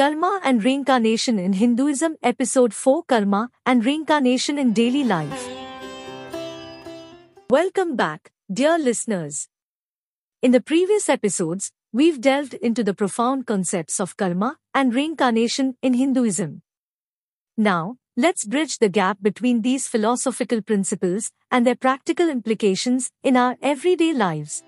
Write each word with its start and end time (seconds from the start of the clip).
Karma 0.00 0.40
and 0.42 0.64
Reincarnation 0.64 1.38
in 1.38 1.52
Hinduism, 1.52 2.16
Episode 2.22 2.72
4 2.72 3.02
Karma 3.02 3.50
and 3.66 3.84
Reincarnation 3.84 4.58
in 4.58 4.72
Daily 4.72 5.04
Life. 5.04 5.46
Welcome 7.50 7.96
back, 7.96 8.32
dear 8.50 8.78
listeners. 8.78 9.48
In 10.40 10.52
the 10.52 10.62
previous 10.62 11.10
episodes, 11.10 11.72
we've 11.92 12.18
delved 12.18 12.54
into 12.54 12.82
the 12.82 12.94
profound 12.94 13.46
concepts 13.46 14.00
of 14.00 14.16
karma 14.16 14.56
and 14.72 14.94
reincarnation 14.94 15.76
in 15.82 15.92
Hinduism. 15.92 16.62
Now, 17.58 17.98
let's 18.16 18.46
bridge 18.46 18.78
the 18.78 18.88
gap 18.88 19.18
between 19.20 19.60
these 19.60 19.86
philosophical 19.86 20.62
principles 20.62 21.30
and 21.50 21.66
their 21.66 21.76
practical 21.76 22.30
implications 22.30 23.10
in 23.22 23.36
our 23.36 23.58
everyday 23.60 24.14
lives. 24.14 24.62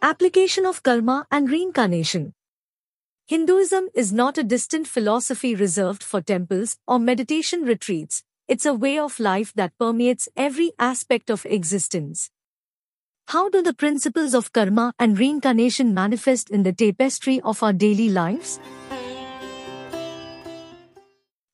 Application 0.00 0.64
of 0.64 0.84
karma 0.84 1.26
and 1.32 1.50
reincarnation. 1.50 2.35
Hinduism 3.28 3.88
is 3.92 4.12
not 4.12 4.38
a 4.38 4.44
distant 4.44 4.86
philosophy 4.86 5.56
reserved 5.56 6.04
for 6.04 6.20
temples 6.20 6.76
or 6.86 7.00
meditation 7.00 7.62
retreats. 7.62 8.22
It's 8.46 8.64
a 8.64 8.72
way 8.72 9.00
of 9.00 9.18
life 9.18 9.52
that 9.54 9.76
permeates 9.80 10.28
every 10.36 10.70
aspect 10.78 11.28
of 11.28 11.44
existence. 11.44 12.30
How 13.26 13.48
do 13.48 13.62
the 13.62 13.74
principles 13.74 14.32
of 14.32 14.52
karma 14.52 14.92
and 15.00 15.18
reincarnation 15.18 15.92
manifest 15.92 16.50
in 16.50 16.62
the 16.62 16.72
tapestry 16.72 17.40
of 17.40 17.64
our 17.64 17.72
daily 17.72 18.10
lives? 18.10 18.60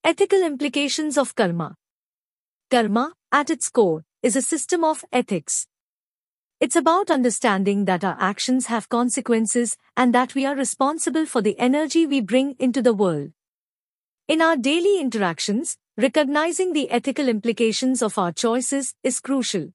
Ethical 0.05 0.43
implications 0.43 1.17
of 1.17 1.35
karma. 1.35 1.77
Karma, 2.71 3.15
at 3.33 3.49
its 3.49 3.71
core, 3.71 4.05
is 4.23 4.37
a 4.37 4.43
system 4.43 4.85
of 4.85 5.07
ethics. 5.11 5.67
It's 6.63 6.77
about 6.77 7.11
understanding 7.11 7.87
that 7.87 8.05
our 8.05 8.17
actions 8.21 8.67
have 8.67 8.89
consequences 8.89 9.77
and 9.97 10.15
that 10.15 10.37
we 10.37 10.47
are 10.47 10.55
responsible 10.55 11.27
for 11.27 11.43
the 11.43 11.59
energy 11.59 12.07
we 12.07 12.21
bring 12.21 12.55
into 12.61 12.81
the 12.81 12.95
world. 12.95 13.33
In 14.29 14.41
our 14.41 14.57
daily 14.57 15.01
interactions, 15.01 15.77
recognizing 15.97 16.73
the 16.73 16.89
ethical 16.93 17.29
implications 17.29 18.01
of 18.01 18.17
our 18.17 18.31
choices 18.31 18.95
is 19.03 19.19
crucial. 19.19 19.73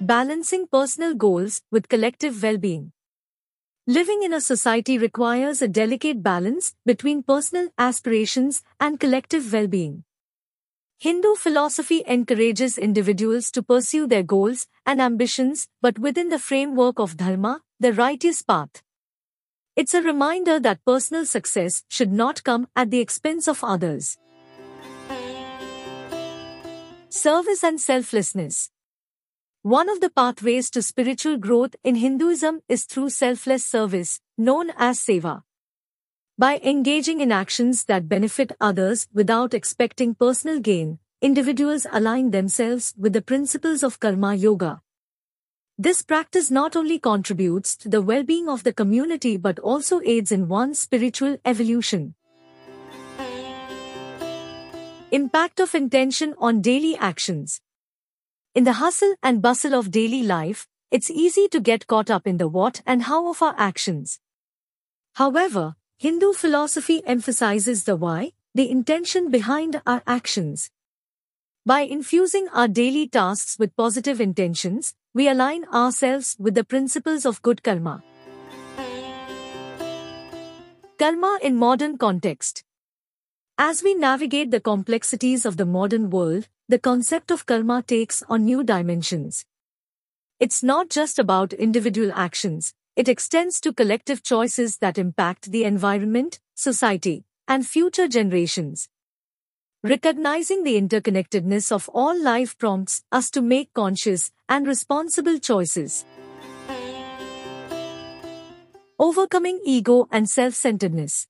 Balancing 0.00 0.66
personal 0.66 1.14
goals 1.14 1.62
with 1.70 1.88
collective 1.88 2.42
well-being. 2.42 2.90
Living 3.86 4.24
in 4.24 4.32
a 4.32 4.40
society 4.40 4.98
requires 4.98 5.62
a 5.62 5.68
delicate 5.68 6.20
balance 6.20 6.74
between 6.84 7.22
personal 7.22 7.68
aspirations 7.78 8.64
and 8.80 8.98
collective 8.98 9.52
well-being. 9.52 10.02
Hindu 10.98 11.34
philosophy 11.34 12.02
encourages 12.06 12.78
individuals 12.78 13.50
to 13.50 13.62
pursue 13.62 14.06
their 14.06 14.22
goals 14.22 14.66
and 14.86 15.00
ambitions, 15.00 15.68
but 15.82 15.98
within 15.98 16.28
the 16.30 16.38
framework 16.38 16.98
of 16.98 17.16
dharma, 17.16 17.60
the 17.78 17.92
righteous 17.92 18.42
path. 18.42 18.82
It's 19.76 19.92
a 19.92 20.02
reminder 20.02 20.60
that 20.60 20.84
personal 20.84 21.26
success 21.26 21.82
should 21.88 22.12
not 22.12 22.44
come 22.44 22.68
at 22.76 22.90
the 22.90 23.00
expense 23.00 23.48
of 23.48 23.64
others. 23.64 24.16
Service 27.08 27.64
and 27.64 27.80
selflessness. 27.80 28.70
One 29.62 29.88
of 29.88 30.00
the 30.00 30.10
pathways 30.10 30.70
to 30.70 30.82
spiritual 30.82 31.38
growth 31.38 31.74
in 31.82 31.96
Hinduism 31.96 32.60
is 32.68 32.84
through 32.84 33.10
selfless 33.10 33.64
service, 33.64 34.20
known 34.36 34.70
as 34.76 35.00
seva. 35.00 35.42
By 36.36 36.58
engaging 36.64 37.20
in 37.20 37.30
actions 37.30 37.84
that 37.84 38.08
benefit 38.08 38.56
others 38.60 39.06
without 39.14 39.54
expecting 39.54 40.16
personal 40.16 40.58
gain, 40.58 40.98
individuals 41.22 41.86
align 41.92 42.32
themselves 42.32 42.92
with 42.98 43.12
the 43.12 43.22
principles 43.22 43.84
of 43.84 44.00
karma 44.00 44.34
yoga. 44.34 44.82
This 45.78 46.02
practice 46.02 46.50
not 46.50 46.74
only 46.74 46.98
contributes 46.98 47.76
to 47.76 47.88
the 47.88 48.02
well-being 48.02 48.48
of 48.48 48.64
the 48.64 48.72
community 48.72 49.36
but 49.36 49.60
also 49.60 50.00
aids 50.04 50.32
in 50.32 50.48
one's 50.48 50.80
spiritual 50.80 51.36
evolution. 51.44 52.16
Impact 55.12 55.60
of 55.60 55.72
intention 55.76 56.34
on 56.38 56.60
daily 56.60 56.96
actions. 56.96 57.60
In 58.56 58.64
the 58.64 58.74
hustle 58.82 59.14
and 59.22 59.40
bustle 59.40 59.72
of 59.72 59.92
daily 59.92 60.24
life, 60.24 60.66
it's 60.90 61.10
easy 61.10 61.46
to 61.46 61.60
get 61.60 61.86
caught 61.86 62.10
up 62.10 62.26
in 62.26 62.38
the 62.38 62.48
what 62.48 62.82
and 62.84 63.04
how 63.04 63.30
of 63.30 63.40
our 63.40 63.54
actions. 63.56 64.18
However, 65.12 65.76
Hindu 65.98 66.32
philosophy 66.32 67.02
emphasizes 67.06 67.84
the 67.84 67.96
why, 67.96 68.32
the 68.54 68.68
intention 68.68 69.30
behind 69.30 69.80
our 69.86 70.02
actions. 70.06 70.70
By 71.64 71.82
infusing 71.82 72.48
our 72.48 72.68
daily 72.68 73.08
tasks 73.08 73.58
with 73.58 73.76
positive 73.76 74.20
intentions, 74.20 74.94
we 75.14 75.28
align 75.28 75.64
ourselves 75.72 76.36
with 76.38 76.54
the 76.54 76.64
principles 76.64 77.24
of 77.24 77.40
good 77.42 77.62
karma. 77.62 78.02
Karma 80.98 81.38
in 81.40 81.56
modern 81.56 81.96
context. 81.96 82.64
As 83.56 83.82
we 83.82 83.94
navigate 83.94 84.50
the 84.50 84.60
complexities 84.60 85.46
of 85.46 85.56
the 85.56 85.64
modern 85.66 86.10
world, 86.10 86.48
the 86.68 86.78
concept 86.78 87.30
of 87.30 87.46
karma 87.46 87.82
takes 87.82 88.22
on 88.28 88.44
new 88.44 88.64
dimensions. 88.64 89.44
It's 90.40 90.62
not 90.62 90.90
just 90.90 91.20
about 91.20 91.52
individual 91.52 92.10
actions, 92.12 92.74
it 92.96 93.08
extends 93.08 93.60
to 93.60 93.72
collective 93.72 94.22
choices 94.22 94.78
that 94.78 94.98
impact 94.98 95.50
the 95.50 95.64
environment, 95.64 96.38
society, 96.54 97.24
and 97.48 97.66
future 97.66 98.06
generations. 98.06 98.88
Recognizing 99.82 100.64
the 100.64 100.80
interconnectedness 100.80 101.72
of 101.72 101.88
all 101.92 102.18
life 102.18 102.56
prompts 102.56 103.02
us 103.12 103.30
to 103.32 103.42
make 103.42 103.74
conscious 103.74 104.30
and 104.48 104.66
responsible 104.66 105.38
choices. 105.38 106.04
Overcoming 108.98 109.60
ego 109.64 110.08
and 110.10 110.30
self-centeredness. 110.30 111.26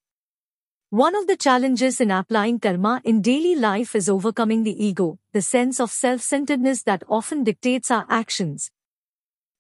One 0.91 1.16
of 1.16 1.26
the 1.26 1.36
challenges 1.36 2.00
in 2.00 2.10
applying 2.12 2.60
karma 2.60 3.00
in 3.04 3.22
daily 3.22 3.56
life 3.56 3.97
is 3.97 4.08
overcoming 4.08 4.62
the 4.62 4.84
ego, 4.84 5.19
the 5.32 5.42
sense 5.42 5.80
of 5.80 5.91
self-centeredness 5.91 6.82
that 6.82 7.03
often 7.08 7.42
dictates 7.42 7.91
our 7.91 8.06
actions. 8.08 8.70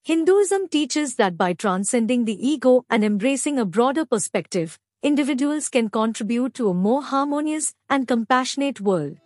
Hinduism 0.06 0.68
teaches 0.68 1.14
that 1.14 1.38
by 1.38 1.54
transcending 1.54 2.26
the 2.26 2.36
ego 2.46 2.84
and 2.90 3.02
embracing 3.02 3.58
a 3.58 3.64
broader 3.64 4.04
perspective, 4.04 4.78
individuals 5.02 5.70
can 5.70 5.88
contribute 5.88 6.52
to 6.56 6.68
a 6.68 6.74
more 6.74 7.02
harmonious 7.02 7.72
and 7.88 8.06
compassionate 8.06 8.82
world. 8.82 9.16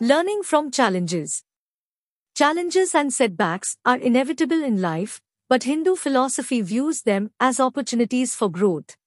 Learning 0.00 0.42
from 0.42 0.70
challenges. 0.70 1.44
Challenges 2.34 2.94
and 2.94 3.10
setbacks 3.10 3.78
are 3.86 3.96
inevitable 3.96 4.62
in 4.62 4.82
life, 4.82 5.22
but 5.48 5.62
Hindu 5.62 5.96
philosophy 5.96 6.60
views 6.60 7.00
them 7.04 7.30
as 7.40 7.58
opportunities 7.58 8.34
for 8.34 8.50
growth. 8.50 8.98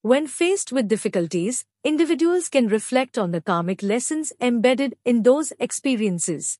When 0.00 0.26
faced 0.26 0.72
with 0.72 0.88
difficulties, 0.88 1.66
individuals 1.84 2.48
can 2.48 2.66
reflect 2.68 3.18
on 3.18 3.32
the 3.32 3.42
karmic 3.42 3.82
lessons 3.82 4.32
embedded 4.40 4.96
in 5.04 5.22
those 5.22 5.52
experiences. 5.60 6.58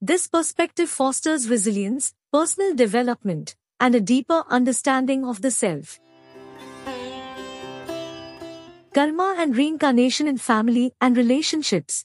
This 0.00 0.28
perspective 0.28 0.88
fosters 0.88 1.50
resilience, 1.50 2.14
personal 2.32 2.72
development, 2.72 3.56
and 3.80 3.96
a 3.96 4.00
deeper 4.00 4.44
understanding 4.48 5.24
of 5.24 5.42
the 5.42 5.50
self. 5.50 5.98
Karma 8.94 9.34
and 9.36 9.56
reincarnation 9.56 10.28
in 10.28 10.38
family 10.38 10.92
and 11.00 11.16
relationships. 11.16 12.04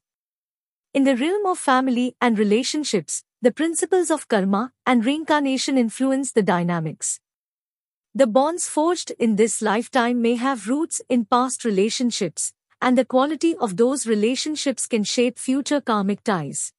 In 0.95 1.03
the 1.03 1.15
realm 1.15 1.45
of 1.45 1.59
family 1.59 2.15
and 2.19 2.39
relationships, 2.39 3.23
the 3.43 3.51
principles 3.51 4.09
of 4.09 4.27
karma 4.27 4.73
and 4.87 5.05
reincarnation 5.05 5.77
influence 5.77 6.31
the 6.31 6.41
dynamics. 6.41 7.19
The 8.15 8.25
bonds 8.25 8.67
forged 8.67 9.11
in 9.19 9.35
this 9.35 9.61
lifetime 9.61 10.19
may 10.19 10.33
have 10.33 10.67
roots 10.67 10.99
in 11.09 11.25
past 11.25 11.63
relationships, 11.63 12.53
and 12.81 12.97
the 12.97 13.05
quality 13.05 13.56
of 13.57 13.77
those 13.77 14.07
relationships 14.07 14.88
can 14.88 15.03
shape 15.03 15.38
future 15.38 15.79
karmic 15.79 16.23
ties. 16.23 16.73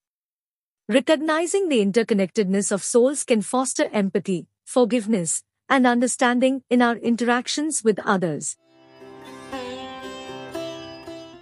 Recognizing 0.87 1.71
the 1.71 1.83
interconnectedness 1.83 2.71
of 2.71 2.85
souls 2.85 3.25
can 3.25 3.41
foster 3.41 3.89
empathy, 3.91 4.49
forgiveness, 4.67 5.43
and 5.67 5.87
understanding 5.87 6.63
in 6.69 6.83
our 6.83 6.97
interactions 6.97 7.83
with 7.83 7.99
others. 8.05 8.59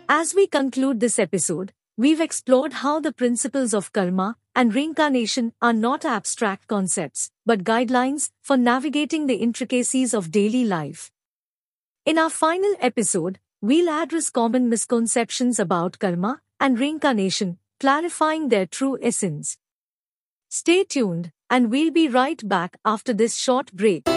As 0.08 0.32
we 0.32 0.46
conclude 0.46 1.00
this 1.00 1.18
episode, 1.18 1.72
we've 1.96 2.20
explored 2.20 2.72
how 2.74 3.00
the 3.00 3.12
principles 3.12 3.74
of 3.74 3.92
karma 3.92 4.36
and 4.54 4.72
reincarnation 4.76 5.54
are 5.60 5.72
not 5.72 6.04
abstract 6.04 6.68
concepts, 6.68 7.32
but 7.44 7.64
guidelines 7.64 8.30
for 8.42 8.56
navigating 8.56 9.26
the 9.26 9.42
intricacies 9.42 10.14
of 10.14 10.30
daily 10.30 10.64
life. 10.64 11.10
In 12.06 12.16
our 12.16 12.30
final 12.30 12.76
episode, 12.78 13.40
we'll 13.60 13.90
address 13.90 14.30
common 14.30 14.68
misconceptions 14.68 15.58
about 15.58 15.98
karma 15.98 16.42
and 16.60 16.78
reincarnation, 16.78 17.58
clarifying 17.82 18.48
their 18.48 18.64
true 18.64 18.96
essence. 19.02 19.58
Stay 20.48 20.84
tuned, 20.84 21.32
and 21.50 21.68
we'll 21.68 21.90
be 21.90 22.06
right 22.06 22.40
back 22.48 22.78
after 22.84 23.12
this 23.12 23.34
short 23.36 23.72
break. 23.72 24.11